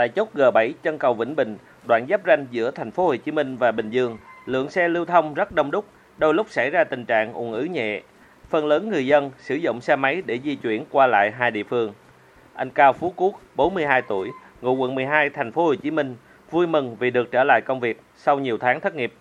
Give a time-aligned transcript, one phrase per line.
[0.00, 1.56] Tại chốt G7 chân cầu Vĩnh Bình,
[1.88, 5.04] đoạn giáp ranh giữa thành phố Hồ Chí Minh và Bình Dương, lượng xe lưu
[5.04, 5.84] thông rất đông đúc,
[6.18, 8.00] đôi lúc xảy ra tình trạng ùn ứ nhẹ.
[8.50, 11.62] Phần lớn người dân sử dụng xe máy để di chuyển qua lại hai địa
[11.62, 11.92] phương.
[12.54, 14.28] Anh Cao Phú Quốc, 42 tuổi,
[14.60, 16.16] ngụ quận 12 thành phố Hồ Chí Minh,
[16.50, 19.12] vui mừng vì được trở lại công việc sau nhiều tháng thất nghiệp.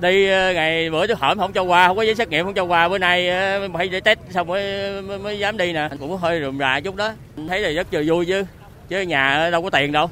[0.00, 2.54] Đi ờ, ngày bữa tôi hỏi không cho qua, không có giấy xét nghiệm không
[2.54, 5.88] cho qua, bữa nay ờ, phải để test xong mới, mới mới dám đi nè.
[6.00, 7.12] Cũng hơi rườm rà chút đó.
[7.48, 8.44] Thấy là rất là vui chứ.
[8.92, 10.10] Chứ nhà đâu có tiền đâu.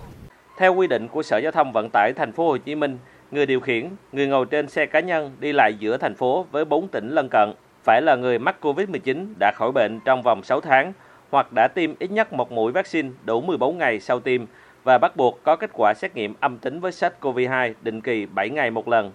[0.59, 2.99] Theo quy định của Sở Giao thông Vận tải thành phố Hồ Chí Minh,
[3.31, 6.65] người điều khiển, người ngồi trên xe cá nhân đi lại giữa thành phố với
[6.65, 7.53] 4 tỉnh lân cận
[7.85, 10.93] phải là người mắc COVID-19 đã khỏi bệnh trong vòng 6 tháng
[11.31, 14.45] hoặc đã tiêm ít nhất một mũi vaccine đủ 14 ngày sau tiêm
[14.85, 18.51] và bắt buộc có kết quả xét nghiệm âm tính với SARS-CoV-2 định kỳ 7
[18.51, 19.13] ngày một lần.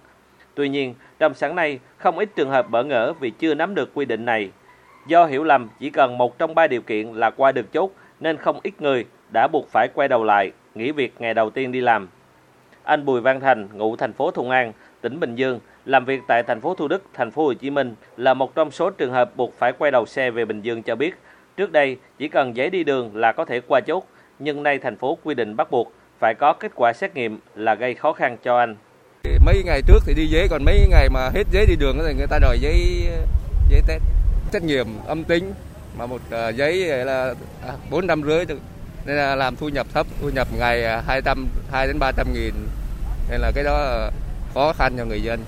[0.54, 3.90] Tuy nhiên, trong sáng nay, không ít trường hợp bỡ ngỡ vì chưa nắm được
[3.94, 4.50] quy định này.
[5.06, 8.36] Do hiểu lầm chỉ cần một trong ba điều kiện là qua được chốt nên
[8.36, 9.04] không ít người
[9.36, 12.08] đã buộc phải quay đầu lại, nghỉ việc ngày đầu tiên đi làm.
[12.84, 16.42] Anh Bùi Văn Thành, ngụ thành phố Thuận An, tỉnh Bình Dương, làm việc tại
[16.42, 19.36] thành phố Thủ Đức, thành phố Hồ Chí Minh là một trong số trường hợp
[19.36, 21.14] buộc phải quay đầu xe về Bình Dương cho biết,
[21.56, 24.04] trước đây chỉ cần giấy đi đường là có thể qua chốt,
[24.38, 27.74] nhưng nay thành phố quy định bắt buộc phải có kết quả xét nghiệm là
[27.74, 28.76] gây khó khăn cho anh.
[29.44, 32.14] Mấy ngày trước thì đi giấy, còn mấy ngày mà hết giấy đi đường thì
[32.14, 33.08] người ta đòi giấy
[33.70, 34.02] giấy test
[34.52, 35.52] xét nghiệm âm tính
[35.98, 36.74] mà một à, giấy
[37.04, 37.34] là
[37.66, 38.44] à, bốn năm rưỡi
[39.06, 42.54] nên là làm thu nhập thấp thu nhập ngày à, 200 2 đến 300 nghìn
[43.30, 44.10] nên là cái đó à,
[44.54, 45.40] khó khăn cho người dân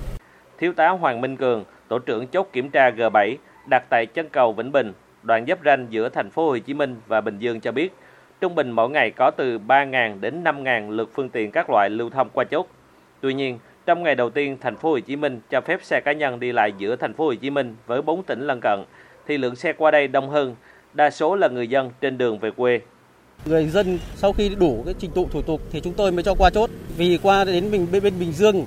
[0.59, 3.37] Thiếu tá Hoàng Minh Cường tổ trưởng chốt kiểm tra G7
[3.71, 4.93] đặt tại chân cầu Vĩnh Bình
[5.23, 7.95] đoạn giáp ranh giữa thành phố Hồ Chí Minh và Bình Dương cho biết
[8.41, 12.11] trung bình mỗi ngày có từ 3.000 đến 5.000 lượt phương tiện các loại lưu
[12.11, 12.67] thông qua chốt.
[13.21, 16.13] Tuy nhiên, trong ngày đầu tiên thành phố Hồ Chí Minh cho phép xe cá
[16.13, 18.85] nhân đi lại giữa thành phố Hồ Chí Minh với 4 tỉnh lân cận
[19.27, 20.57] thì lượng xe qua đây đông hơn,
[20.95, 22.81] đa số là người dân trên đường về quê.
[23.47, 26.35] Người dân sau khi đủ cái trình tự thủ tục thì chúng tôi mới cho
[26.35, 26.71] qua chốt.
[26.97, 28.67] Vì qua đến mình bên, bên Bình Dương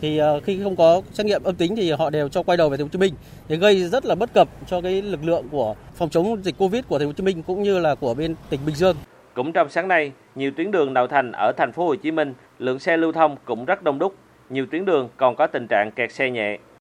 [0.00, 2.68] thì ờ, khi không có xét nghiệm âm tính thì họ đều cho quay đầu
[2.68, 3.14] về thành phố Hồ Chí Minh.
[3.48, 6.84] Thì gây rất là bất cập cho cái lực lượng của phòng chống dịch Covid
[6.88, 8.96] của thành phố Hồ Chí Minh cũng như là của bên tỉnh Bình Dương.
[9.34, 12.34] Cũng trong sáng nay, nhiều tuyến đường nội thành ở thành phố Hồ Chí Minh,
[12.58, 14.14] lượng xe lưu thông cũng rất đông đúc.
[14.50, 16.58] Nhiều tuyến đường còn có tình trạng kẹt xe nhẹ.